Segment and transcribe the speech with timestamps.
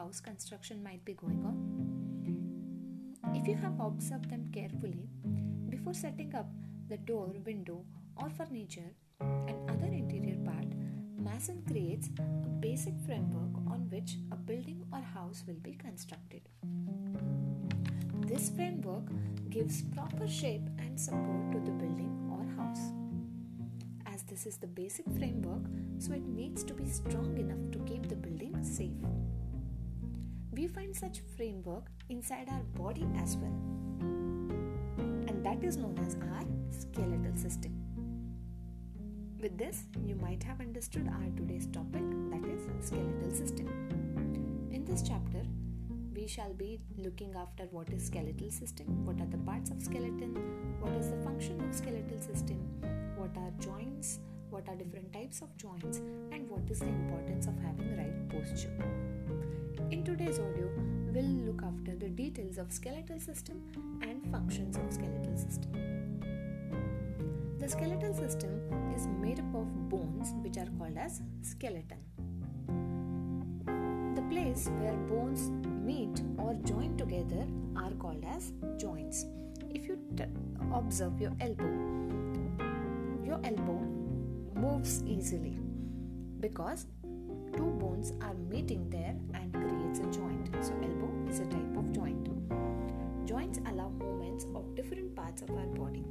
[0.00, 1.56] house construction might be going on.
[3.34, 5.10] If you have observed them carefully,
[5.68, 6.46] before setting up
[6.88, 7.84] the door, window,
[8.16, 10.70] or furniture and other interior part,
[11.18, 16.48] Mason creates a basic framework on which a building or house will be constructed.
[18.26, 19.04] This framework
[19.50, 22.86] gives proper shape and support to the building or house.
[24.06, 25.64] As this is the basic framework,
[25.98, 28.96] so it needs to be strong enough to keep the building safe.
[30.60, 33.56] We find such framework inside our body as well.
[35.26, 37.72] And that is known as our skeletal system.
[39.40, 43.68] With this, you might have understood our today's topic that is skeletal system.
[44.70, 45.40] In this chapter,
[46.14, 50.34] we shall be looking after what is skeletal system, what are the parts of skeleton,
[50.78, 52.58] what is the function of skeletal system,
[53.16, 54.18] what are joints,
[54.50, 56.02] what are different types of joints,
[56.32, 58.99] and what is the importance of having right posture.
[60.20, 60.68] Today's audio,
[61.14, 63.62] we'll look after the details of skeletal system
[64.02, 65.72] and functions of skeletal system.
[67.58, 68.60] The skeletal system
[68.94, 71.96] is made up of bones which are called as skeleton.
[74.14, 79.24] The place where bones meet or join together are called as joints.
[79.70, 80.24] If you t-
[80.74, 81.72] observe your elbow,
[83.24, 83.80] your elbow
[84.54, 85.56] moves easily
[86.40, 86.84] because
[87.56, 89.50] two bones are meeting there and
[89.90, 90.48] creates a joint.
[90.64, 92.28] So elbow is a type of joint.
[93.26, 96.04] Joints allow movements of different parts of our body.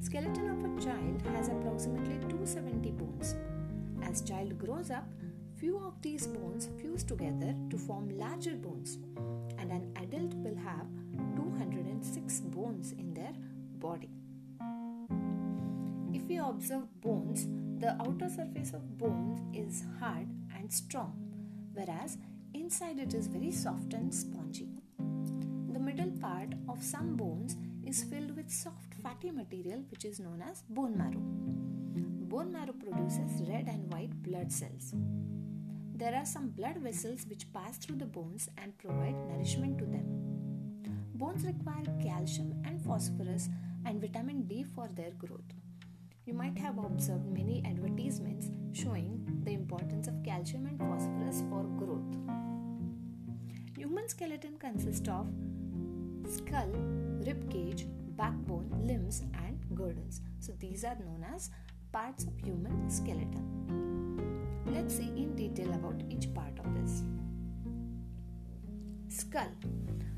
[0.00, 3.36] Skeleton of a child has approximately 270 bones.
[4.02, 5.06] As child grows up,
[5.58, 8.98] few of these bones fuse together to form larger bones,
[9.58, 10.86] and an adult will have
[11.36, 13.32] 206 bones in their
[13.78, 14.10] body.
[16.12, 17.46] If we observe bones,
[17.80, 21.12] the outer surface of bones is hard and strong,
[21.74, 22.16] whereas
[22.54, 24.68] inside it is very soft and spongy.
[25.72, 30.42] The middle part of some bones is filled with soft fatty material which is known
[30.42, 31.22] as bone marrow.
[32.28, 34.94] Bone marrow produces red and white blood cells.
[35.94, 40.06] There are some blood vessels which pass through the bones and provide nourishment to them.
[41.14, 43.48] Bones require calcium and phosphorus
[43.84, 45.52] and vitamin D for their growth.
[46.26, 52.37] You might have observed many advertisements showing the importance of calcium and phosphorus for growth.
[53.88, 55.26] Human skeleton consists of
[56.28, 56.68] skull,
[57.26, 57.86] rib cage,
[58.18, 60.20] backbone, limbs, and girdles.
[60.40, 61.48] So these are known as
[61.90, 64.60] parts of human skeleton.
[64.66, 67.02] Let's see in detail about each part of this.
[69.08, 69.54] Skull.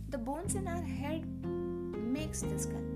[0.08, 2.88] The bones in our head makes the skull.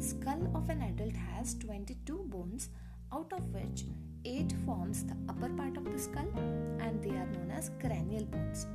[0.00, 2.70] Skull of an adult has 22 bones
[3.12, 3.84] out of which
[4.24, 6.28] 8 forms the upper part of the skull
[6.80, 8.66] and they are known as cranial bones.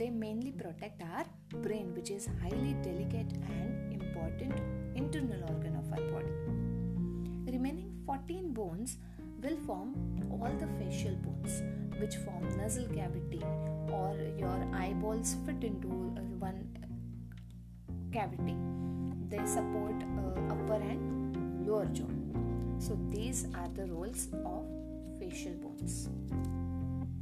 [0.00, 1.26] They mainly protect our
[1.60, 4.54] brain, which is highly delicate and important
[4.94, 6.32] internal organ of our body.
[7.52, 8.96] Remaining 14 bones
[9.42, 9.92] will form
[10.30, 11.62] all the facial bones,
[12.00, 13.42] which form nasal cavity
[13.92, 15.88] or your eyeballs fit into
[16.46, 16.66] one
[18.10, 18.56] cavity.
[19.28, 22.08] They support uh, upper and lower jaw.
[22.78, 24.64] So these are the roles of
[25.18, 26.08] facial bones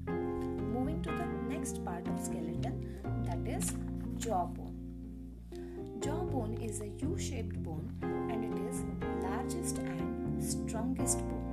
[0.06, 1.26] Moving to the
[1.58, 2.74] next part of skeleton
[3.26, 3.72] that is
[4.16, 4.76] jawbone.
[5.98, 7.92] Jawbone is a U-shaped bone
[8.30, 8.84] and it is
[9.24, 11.48] largest and strongest bone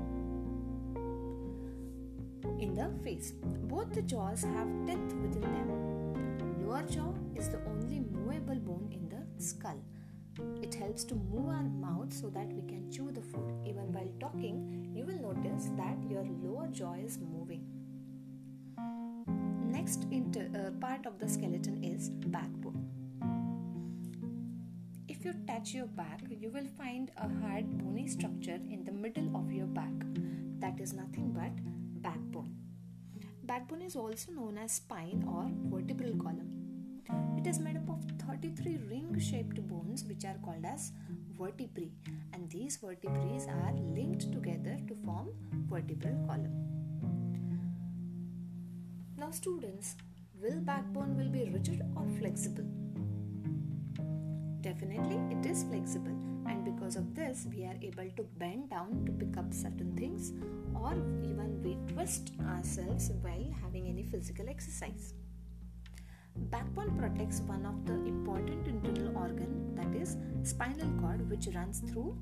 [2.59, 3.33] in the face.
[3.63, 5.69] Both the jaws have teeth within them.
[6.61, 9.81] Lower jaw is the only movable bone in the skull.
[10.61, 13.51] It helps to move our mouth so that we can chew the food.
[13.65, 17.17] Even while talking, you will notice that your lower jaw is
[19.85, 22.89] next inter, uh, part of the skeleton is backbone.
[25.07, 29.29] If you touch your back, you will find a hard bony structure in the middle
[29.35, 29.93] of your back.
[30.57, 31.51] That is nothing but
[32.01, 32.55] backbone.
[33.43, 36.49] Backbone is also known as spine or vertebral column.
[37.37, 40.93] It is made up of 33 ring shaped bones which are called as
[41.37, 41.91] vertebrae
[42.33, 45.29] and these vertebrae are linked together to form
[45.69, 46.75] vertebral column.
[49.17, 49.95] Now students,
[50.41, 52.65] will backbone will be rigid or flexible?
[54.59, 56.17] Definitely it is flexible
[56.47, 60.33] and because of this we are able to bend down to pick up certain things
[60.75, 60.91] or
[61.23, 65.13] even we twist ourselves while having any physical exercise.
[66.35, 72.17] Backbone protects one of the important internal organ that is spinal cord which runs through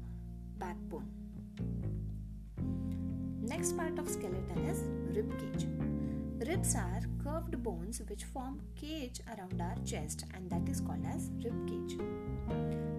[0.59, 1.09] backbone.
[3.41, 4.83] Next part of skeleton is
[5.15, 5.65] rib cage.
[6.53, 11.31] Ribs are curved bones which form cage around our chest and that is called as
[11.43, 11.97] rib cage.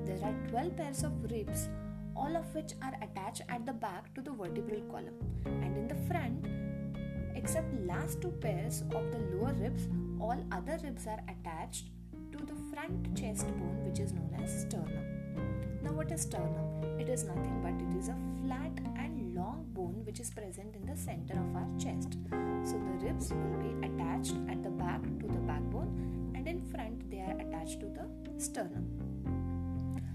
[0.07, 1.69] There are 12 pairs of ribs
[2.17, 5.15] all of which are attached at the back to the vertebral column
[5.45, 6.49] and in the front
[7.37, 9.87] except last two pairs of the lower ribs
[10.21, 11.91] all other ribs are attached
[12.33, 15.14] to the front chest bone which is known as sternum.
[15.83, 17.01] Now what is sternum?
[17.01, 20.87] It is nothing but it is a flat and long bone which is present in
[20.87, 22.17] the center of our chest.
[22.65, 27.11] So the ribs will be attached at the back to the backbone and in front
[27.11, 28.07] they are attached to the
[28.39, 28.87] sternum.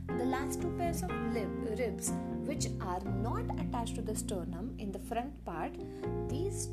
[0.07, 2.11] The last two pairs of lib- ribs
[2.45, 5.73] which are not attached to the sternum in the front part,
[6.27, 6.69] these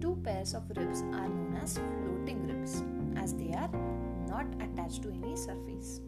[0.00, 2.82] two pairs of ribs are known as floating ribs
[3.16, 3.70] as they are
[4.28, 6.00] not attached to any surface.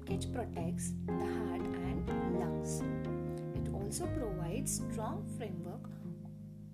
[0.00, 2.82] Rib cage protects the heart and lungs.
[3.54, 5.90] It also provides strong framework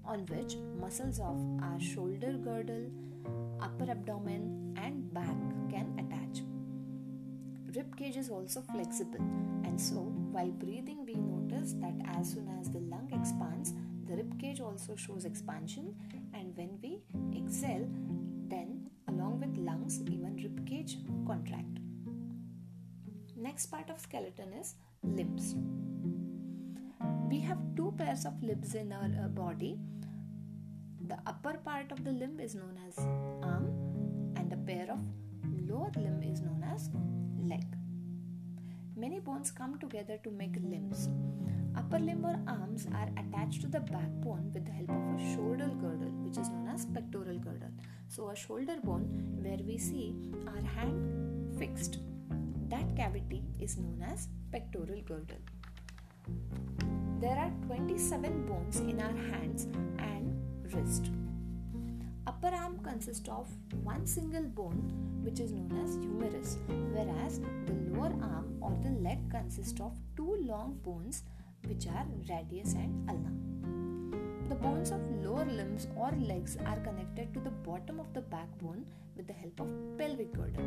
[0.05, 2.87] on which muscles of our shoulder girdle,
[3.61, 5.37] upper abdomen and back
[5.71, 6.45] can attach.
[7.75, 9.19] Rib cage is also flexible
[9.65, 9.97] and so
[10.31, 13.73] while breathing we notice that as soon as the lung expands
[14.07, 15.95] the rib cage also shows expansion
[16.33, 17.01] and when we
[17.37, 17.89] exhale
[18.47, 21.81] then along with lungs even rib cage contract.
[23.39, 25.55] Next part of skeleton is limbs.
[27.29, 29.79] We have two pairs of limbs in our uh, body.
[31.07, 32.99] The upper part of the limb is known as
[33.43, 35.01] arm and a pair of
[35.69, 36.89] lower limb is known as
[37.39, 37.67] leg.
[38.97, 41.11] Many bones come together to make limbs.
[41.77, 45.71] Upper limb or arms are attached to the backbone with the help of a shoulder
[45.79, 47.69] girdle, which is known as pectoral girdle.
[48.09, 50.15] So, a shoulder bone where we see
[50.47, 51.99] our hand fixed
[53.61, 55.43] is known as pectoral girdle.
[57.21, 59.65] There are 27 bones in our hands
[59.99, 60.37] and
[60.73, 61.11] wrist.
[62.27, 63.49] Upper arm consists of
[63.83, 66.59] one single bone which is known as humerus,
[66.93, 71.23] whereas the lower arm or the leg consists of two long bones
[71.67, 73.56] which are radius and ulna.
[74.49, 78.87] The bones of lower limbs or legs are connected to the bottom of the backbone
[79.17, 80.65] with the help of pelvic girdle.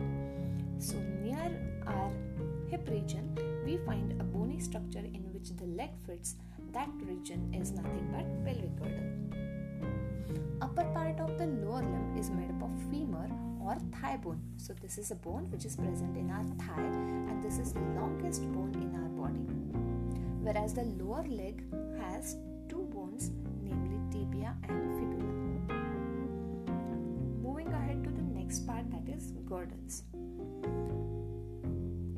[0.79, 1.49] So, near
[1.87, 2.11] our
[2.69, 6.35] hip region, we find a bony structure in which the leg fits.
[6.73, 9.09] That region is nothing but pelvic girdle.
[10.61, 13.29] Upper part of the lower limb is made up of femur
[13.63, 14.41] or thigh bone.
[14.57, 16.91] So, this is a bone which is present in our thigh,
[17.29, 19.39] and this is the longest bone in our body.
[20.41, 21.63] Whereas the lower leg
[22.01, 22.35] has
[24.11, 25.33] tibia and fibula.
[27.43, 30.03] Moving ahead to the next part, that is girdles.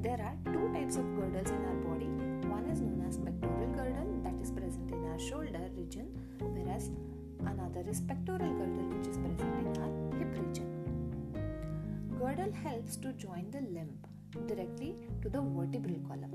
[0.01, 2.09] There are two types of girdles in our body.
[2.49, 6.07] One is known as pectoral girdle that is present in our shoulder region,
[6.39, 6.89] whereas
[7.45, 10.69] another is pectoral girdle which is present in our hip region.
[12.19, 13.97] Girdle helps to join the limb
[14.47, 16.33] directly to the vertebral column.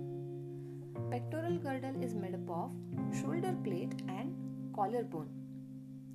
[1.11, 2.71] Pectoral girdle is made up of
[3.21, 4.35] shoulder plate and
[4.75, 5.29] collarbone,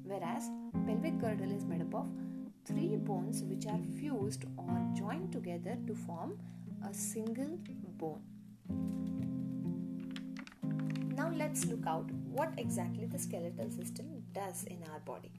[0.03, 0.49] whereas
[0.85, 2.07] pelvic girdle is made up of
[2.65, 6.37] three bones which are fused or joined together to form
[6.89, 7.57] a single
[7.97, 8.21] bone.
[11.15, 15.31] Now let's look out what exactly the skeletal system does in our body.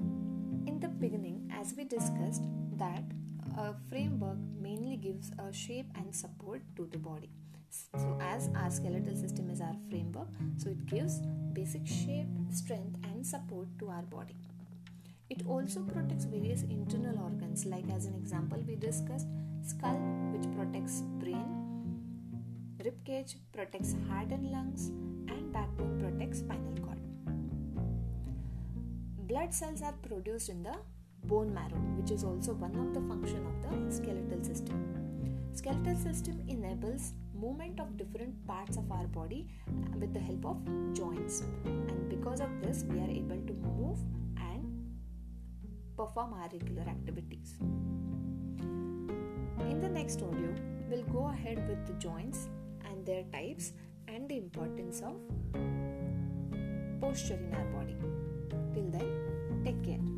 [0.00, 2.42] In the beginning, as we discussed,
[2.76, 3.02] that
[3.58, 7.30] a framework mainly gives a shape and support to the body.
[7.72, 11.20] So, as our skeletal system is our framework, so it gives
[11.54, 14.36] basic shape, strength, and support to our body.
[15.30, 19.26] It also protects various internal organs, like as an example, we discussed
[19.66, 19.96] skull,
[20.34, 21.46] which protects brain,
[22.84, 24.88] rib cage protects heart and lungs,
[25.28, 27.00] and backbone protects spinal cord.
[29.26, 30.76] Blood cells are produced in the
[31.24, 35.38] bone marrow, which is also one of the function of the skeletal system.
[35.54, 39.48] Skeletal system enables movement of different parts of our body
[39.98, 40.58] with the help of
[40.94, 43.98] joints, and because of this, we are able to move
[44.36, 44.64] and
[45.96, 47.56] perform our regular activities.
[49.70, 50.54] In the next audio,
[50.88, 52.48] we'll go ahead with the joints
[52.88, 53.72] and their types
[54.06, 55.16] and the importance of
[57.00, 57.96] posture in our body.
[58.72, 60.11] Till then, take care.